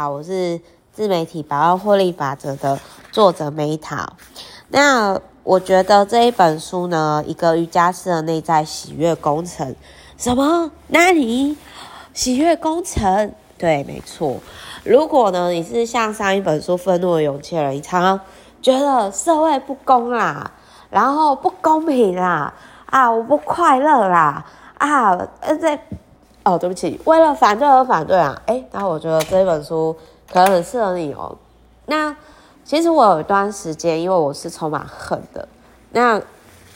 [0.00, 0.58] 好，我是
[0.94, 2.80] 自媒体百万获利法则的
[3.12, 4.06] 作者 Meta。
[4.68, 9.76] 那我觉得这一本书呢，一个瑜伽师的内在喜悦工程，
[10.16, 10.70] 什么？
[10.86, 11.54] 哪里？
[12.14, 13.34] 喜悦工程？
[13.58, 14.38] 对，没错。
[14.84, 18.20] 如果呢，你是像上一本书《愤怒的勇气》人，你常常
[18.62, 20.50] 觉得社会不公啦，
[20.88, 22.54] 然后不公平啦，
[22.86, 24.46] 啊，我不快乐啦，
[24.78, 25.10] 啊，
[25.40, 25.78] 呃，在。
[26.50, 28.42] 哦，对不起，为了反对而反对啊！
[28.46, 29.96] 诶，那我觉得这本书
[30.32, 31.36] 可能很适合你哦。
[31.86, 32.12] 那
[32.64, 35.46] 其实我有一段时间，因为我是充满恨的，
[35.92, 36.20] 那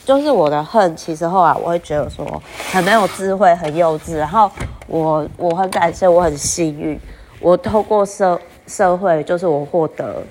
[0.05, 4.15] 就是我的恨，其实后来我会觉得说很没有智慧，很幼稚。
[4.15, 4.49] 然后
[4.87, 6.97] 我我很感谢，我很幸运，
[7.41, 10.23] 我透过社社会，就是我获得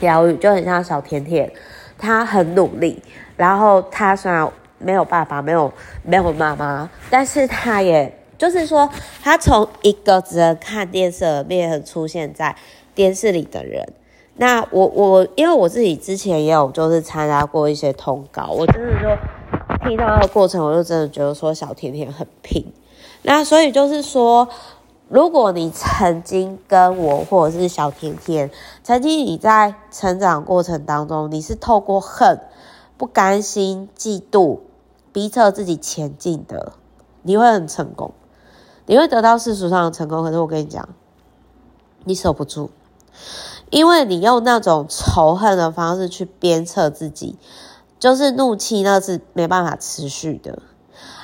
[0.00, 1.52] 疗愈，就很像小甜甜，
[1.98, 3.02] 她很努力，
[3.36, 5.70] 然后她虽然没有爸爸，没有
[6.02, 8.10] 没有妈妈，但是他也。
[8.38, 8.88] 就是说，
[9.22, 12.56] 他从一个只能看电视而变成出现在
[12.94, 13.92] 电视里的人。
[14.36, 22.72] 那我我因为我自己之前也有就是参加过一些通告，我真的就听到那个过程，我就真的觉得说小甜甜很拼。
[23.22, 24.46] 那所以就是说，
[25.08, 28.50] 如果你曾经跟我或者是小甜甜，
[28.84, 32.38] 曾经你在成长过程当中，你是透过恨、
[32.98, 34.58] 不甘心、嫉妒，
[35.14, 36.74] 逼迫自己前进的，
[37.22, 38.12] 你会很成功。
[38.86, 40.88] 你会得到世俗上的成功，可是我跟你讲，
[42.04, 42.70] 你守不住，
[43.70, 47.36] 因为你用那种仇恨的方式去鞭策自己，
[47.98, 50.60] 就是怒气，那是没办法持续的。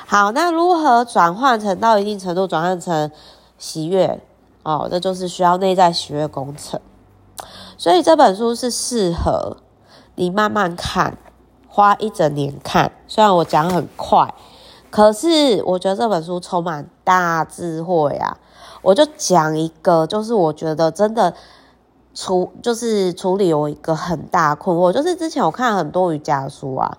[0.07, 3.11] 好，那如何转换成到一定程度转换成
[3.59, 4.21] 喜悦？
[4.65, 6.81] 哦，这就是需要内在喜悦工程。
[7.79, 9.57] 所以这本书是适合
[10.17, 11.17] 你慢慢看，
[11.69, 12.93] 花一整年看。
[13.07, 14.35] 虽然我讲很快。
[14.93, 18.37] 可是我觉得这本书充满大智慧啊！
[18.83, 21.35] 我就讲一个，就是我觉得真的
[22.15, 26.99] 处就是处理有一个很大困惑，就是之前我看很多瑜伽书啊，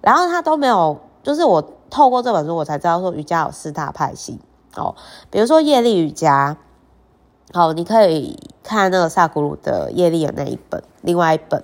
[0.00, 4.40] 然后他都没有，就是我透过这本书我才知道说瑜伽有四大派系
[4.74, 4.94] 哦，
[5.30, 6.56] 比如说业力瑜伽。
[7.52, 11.62] 好，你可以看那个萨古鲁的业力的那一本，另外一本。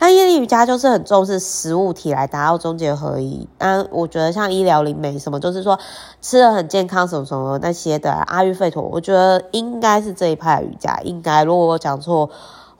[0.00, 3.48] 那业力瑜伽就是很重视食物体来达到终结合一。
[3.58, 5.78] 那我觉得像医疗灵媒什么，就是说
[6.20, 10.98] 吃的很健康什么什么那些的阿育吠陀，我觉得应该是这一派瑜伽。
[11.04, 12.28] 应该，如果我讲错，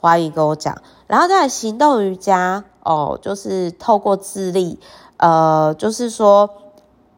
[0.01, 0.75] 欢迎跟我讲。
[1.07, 4.79] 然后再行动瑜伽，哦，就是透过自力，
[5.15, 6.49] 呃，就是说，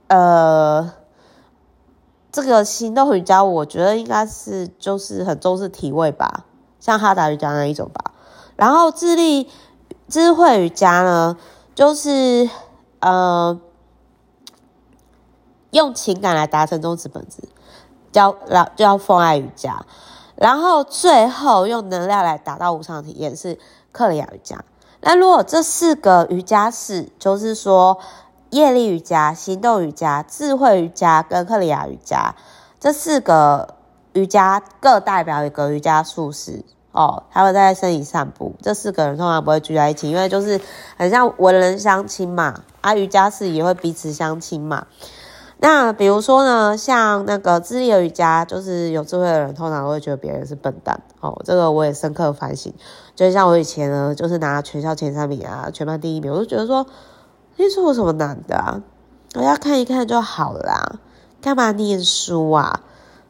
[0.08, 0.92] 呃。
[2.32, 6.46] 这个行动瑜伽，我觉得应该是就是很重视体位吧，
[6.80, 8.14] 像哈达瑜伽那一种吧。
[8.56, 9.50] 然后智力
[10.08, 11.36] 智慧瑜伽呢，
[11.76, 12.50] 就是
[13.00, 13.60] 呃
[15.72, 17.44] 用情感来达成终止本质，
[18.14, 18.34] 叫
[18.78, 19.86] 叫奉爱瑜伽。
[20.36, 23.60] 然后最后用能量来达到无上体验是
[23.92, 24.64] 克里亚瑜伽。
[25.02, 28.00] 那如果这四个瑜伽是，就是说。
[28.52, 32.36] 业力瑜伽、行动瑜伽、智慧瑜伽跟克里亚瑜伽
[32.80, 33.76] 这四个
[34.14, 38.54] 瑜伽各代表一个瑜伽术士哦，他们在身体散步。
[38.62, 40.60] 这四个人通常不会聚在一起，因为就是
[40.98, 42.64] 很像文人相亲嘛。
[42.82, 44.86] 啊，瑜伽士也会彼此相亲嘛。
[45.60, 51.42] 那比如说呢，像那个智力瑜伽，就是有智慧的人通常会觉得别人是笨蛋哦。
[51.46, 52.74] 这个我也深刻反省，
[53.16, 56.86] 就像我以前呢，就是拿全校前三名啊，全班第一名，我就觉得说。
[57.58, 58.82] 你说有什么难的啊？
[59.36, 61.00] 我要看一看就好啦，
[61.42, 62.82] 干嘛念书啊？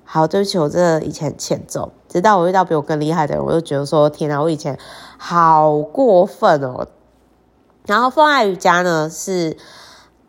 [0.03, 4.79] 好，对不起，我真的以前欠揍，直到我遇到比我更厉害的人，我就觉得说，天哪，我以前
[5.17, 6.87] 好过分哦。
[7.85, 9.57] 然后奉爱瑜伽呢，是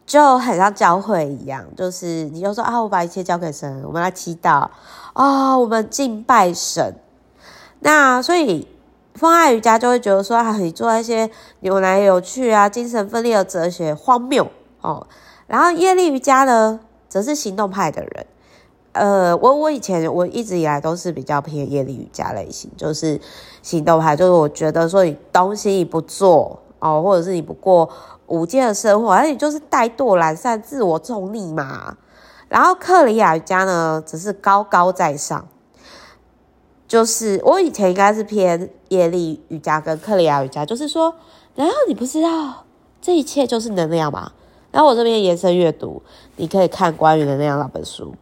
[0.04, 4.70] 就很像教会一样，就是你就说啊，我把一切交给神，我们来祈祷啊，
[5.14, 6.96] 哦，我们敬拜神。
[7.80, 8.68] 那所以。
[9.14, 11.30] 风爱瑜伽就会觉得说，啊，你做一些
[11.60, 14.50] 扭来扭去啊，精神分裂的哲学荒谬
[14.80, 15.06] 哦。
[15.46, 18.26] 然后业力瑜伽呢，则是行动派的人。
[18.92, 23.20] 呃，我我以前我一直以来都是比较偏业力瑜伽类型，就是
[23.62, 27.88] 行动派，就是我觉得说你东西你不做哦，或者是你不过
[28.26, 31.96] 无间的生活，而你就是怠惰懒散、自我中立嘛。
[32.48, 35.46] 然后克里亚瑜伽呢，则是高高在上。
[36.92, 41.14] 就是我以前应该是偏业力瑜伽跟克里亚瑜伽，就是说，
[41.54, 42.66] 然后你不知道
[43.00, 44.32] 这一切就是能量嘛？
[44.70, 46.02] 然后我这边延伸阅读，
[46.36, 48.14] 你可以看关于能量那本书。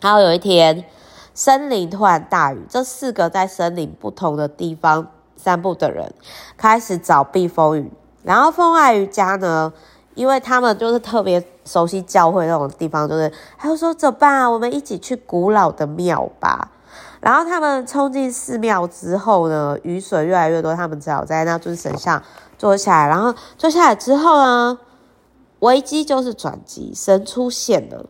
[0.00, 0.84] 然后有一天，
[1.32, 5.06] 森林突然大雨，这四个在森林不同的地方
[5.36, 6.12] 散步的人
[6.56, 7.88] 开始找避风雨。
[8.24, 9.72] 然后风爱瑜伽呢，
[10.16, 16.72] 因为他们就是特别熟悉教会那种地方，就是他就说：“走吧，我们一起去古老的庙吧。”
[17.20, 22.22] 然后他们冲进寺庙之后呢，雨水越来越多，他们只好在那尊神像
[22.56, 23.08] 坐下来。
[23.08, 24.78] 然后坐下来之后呢，
[25.58, 28.06] 危机就是转机，神出现了。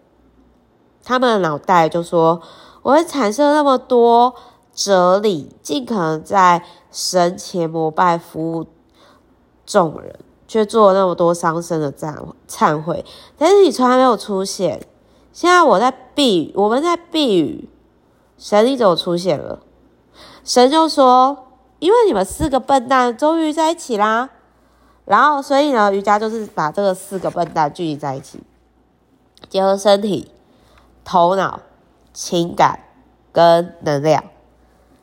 [1.03, 2.41] 他们的脑袋就说
[2.83, 4.33] ：“我会产生那么多
[4.73, 8.67] 哲理，尽可能在神前膜拜服务
[9.67, 10.15] 众人，
[10.47, 12.15] 却做了那么多伤身的忏
[12.49, 13.05] 忏悔。
[13.37, 14.81] 但是你从来没有出现。
[15.33, 17.69] 现在我在避雨，我们在避雨。”
[18.41, 19.61] 神你怎么出现了？
[20.43, 21.49] 神就说
[21.79, 24.31] ：“因为你们四个笨蛋终于在一起啦。”
[25.05, 28.43] 然后，所以呢，瑜伽就是把这个四个笨蛋聚集在一起，
[29.51, 30.31] 结合身体、
[31.05, 31.61] 头脑、
[32.15, 32.81] 情感
[33.31, 34.25] 跟能量。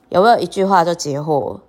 [0.10, 1.60] 有没有一句话就解惑？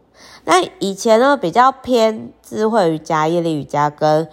[0.45, 4.27] 那以前呢，比较偏智慧瑜伽、业力瑜伽跟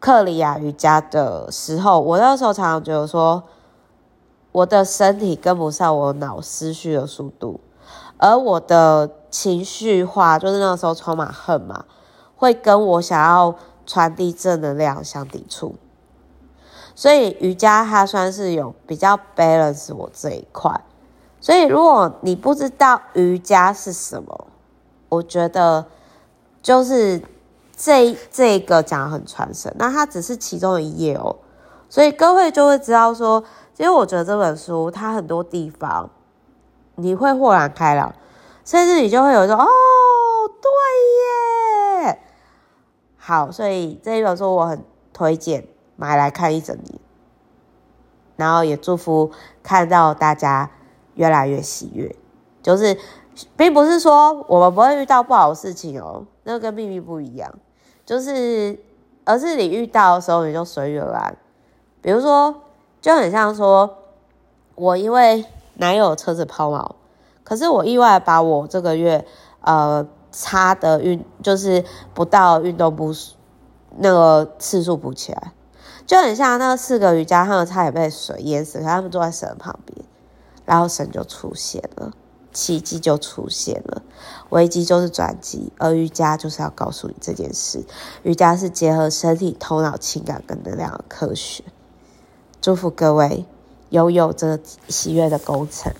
[0.00, 3.44] 克里亚瑜伽的时候，我那时候常常觉得说。
[4.54, 7.58] 我的身体跟不上我脑思绪的速度，
[8.18, 11.84] 而我的情绪化，就是那时候充满恨嘛，
[12.36, 15.74] 会跟我想要传递正能量相抵触。
[16.94, 20.80] 所以瑜伽它算是有比较 balance 我这一块。
[21.40, 24.46] 所以如果你不知道瑜伽是什么，
[25.08, 25.84] 我觉得
[26.62, 27.20] 就是
[27.76, 31.34] 这这个讲得很传神，那它只是其中一页哦。
[31.88, 33.44] 所以各位就会知道说。
[33.76, 36.08] 其实我觉得这本书它很多地方
[36.94, 38.14] 你会豁然开朗，
[38.64, 39.66] 甚至你就会有一种哦，
[40.62, 42.20] 对耶，
[43.16, 45.66] 好，所以这一本书我很推荐
[45.96, 47.00] 买来看一整年，
[48.36, 50.70] 然后也祝福看到大家
[51.14, 52.14] 越来越喜悦，
[52.62, 52.96] 就是
[53.56, 57.52] 并不是说我们不会遇到不好的事情哦，那个跟秘密不一样，
[58.06, 58.78] 就是
[59.24, 61.36] 而是你遇到的时候你就随遇而安，
[62.04, 62.60] 比如说。
[63.04, 63.98] 就很像说，
[64.76, 66.92] 我因为男友车子抛锚，
[67.44, 69.26] 可是我意外把我这个月
[69.60, 71.84] 呃差的运就是
[72.14, 73.14] 不到运动部
[73.98, 75.52] 那个次数补起来，
[76.06, 80.02] 就很像那四个瑜伽，他们差点被水淹死，他们坐在神旁边，
[80.64, 82.10] 然后神就出现了，
[82.54, 84.00] 奇迹就出现了，
[84.48, 87.84] 危机就是转机，而瑜伽就是要告诉你这件事，
[88.22, 91.62] 瑜伽是结合身体、头脑、情感跟能量的科学。
[92.64, 93.44] 祝福各位
[93.90, 94.58] 拥有这
[94.88, 95.92] 喜悦的工程，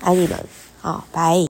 [0.00, 0.44] 爱你们，
[0.80, 1.46] 好，拜。